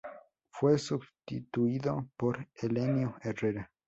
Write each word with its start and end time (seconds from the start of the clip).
Fue 0.49 0.79
substituido 0.79 2.09
por 2.17 2.47
Helenio 2.55 3.17
Herrera. 3.21 3.69